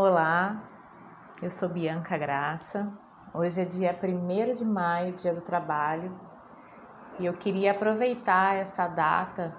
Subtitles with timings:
[0.00, 0.62] Olá,
[1.42, 2.88] eu sou Bianca Graça.
[3.34, 6.16] Hoje é dia 1 de maio, dia do trabalho,
[7.18, 9.52] e eu queria aproveitar essa data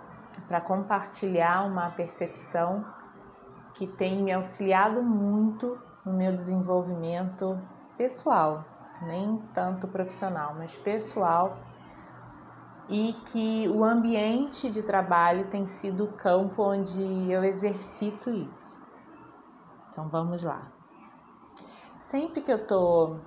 [0.48, 2.86] para compartilhar uma percepção
[3.74, 7.60] que tem me auxiliado muito no meu desenvolvimento
[7.98, 8.64] pessoal,
[9.02, 11.58] nem tanto profissional, mas pessoal,
[12.88, 18.89] e que o ambiente de trabalho tem sido o campo onde eu exercito isso.
[20.00, 20.62] Então vamos lá.
[22.00, 23.18] Sempre que eu tô.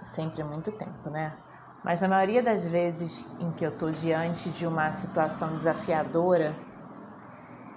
[0.00, 1.36] Sempre é muito tempo, né?
[1.82, 6.56] Mas a maioria das vezes em que eu tô diante de uma situação desafiadora,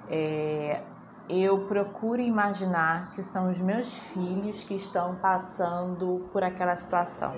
[0.08, 0.84] é,
[1.28, 7.34] eu procuro imaginar que são os meus filhos que estão passando por aquela situação.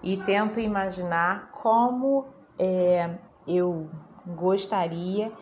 [0.00, 3.90] E tento imaginar como é, eu
[4.24, 5.32] gostaria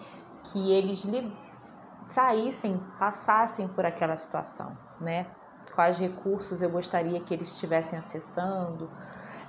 [0.44, 1.04] que eles
[2.06, 5.26] saíssem, passassem por aquela situação, né?
[5.74, 8.90] Quais recursos eu gostaria que eles estivessem acessando,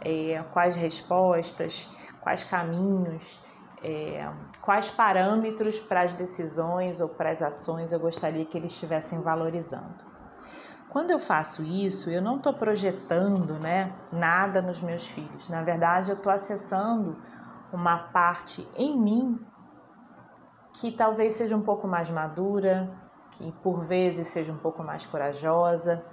[0.02, 3.42] é, quais respostas, quais caminhos,
[3.84, 4.30] é,
[4.62, 10.06] quais parâmetros para as decisões ou para as ações eu gostaria que eles estivessem valorizando.
[10.90, 15.48] Quando eu faço isso, eu não estou projetando né, nada nos meus filhos.
[15.50, 17.22] Na verdade, eu estou acessando
[17.72, 19.40] uma parte em mim
[20.80, 22.90] que talvez seja um pouco mais madura,
[23.32, 26.04] que por vezes seja um pouco mais corajosa.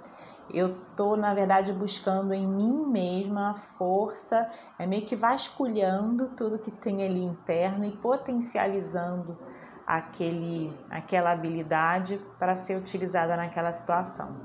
[0.53, 6.59] Eu tô, na verdade, buscando em mim mesma a força, é meio que vasculhando tudo
[6.59, 9.37] que tem ali interno e potencializando
[9.85, 14.35] aquele, aquela habilidade para ser utilizada naquela situação.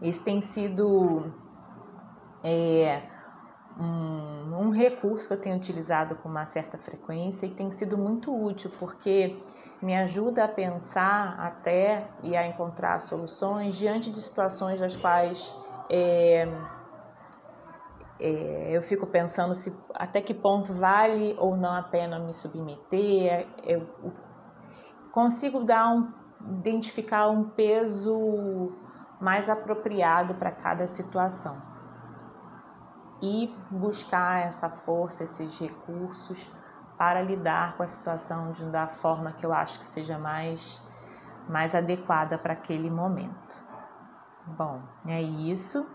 [0.00, 1.30] Esse tem sido
[2.42, 3.02] é,
[3.80, 8.30] um, um recurso que eu tenho utilizado com uma certa frequência e tem sido muito
[8.34, 9.42] útil porque
[9.80, 15.56] me ajuda a pensar até e a encontrar soluções diante de situações das quais
[15.88, 16.46] é,
[18.20, 23.48] é, eu fico pensando se até que ponto vale ou não a pena me submeter.
[23.64, 23.88] Eu
[25.10, 26.12] consigo dar um,
[26.58, 28.72] identificar um peso
[29.18, 31.70] mais apropriado para cada situação
[33.22, 36.48] e buscar essa força, esses recursos
[36.96, 40.82] para lidar com a situação de, da forma que eu acho que seja mais,
[41.48, 43.62] mais adequada para aquele momento.
[44.46, 45.86] Bom, é isso.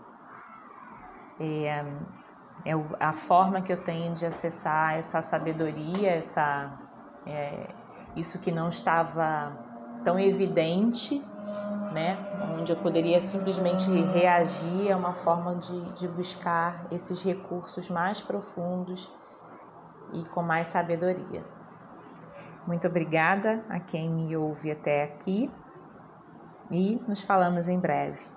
[1.38, 1.84] É,
[2.64, 6.72] é a forma que eu tenho de acessar essa sabedoria, essa,
[7.26, 7.68] é,
[8.16, 9.52] isso que não estava
[10.02, 11.22] tão evidente
[11.96, 12.18] né?
[12.66, 19.08] Onde eu poderia simplesmente reagir é uma forma de, de buscar esses recursos mais profundos
[20.12, 21.44] e com mais sabedoria.
[22.66, 25.48] Muito obrigada a quem me ouve até aqui
[26.68, 28.35] e nos falamos em breve.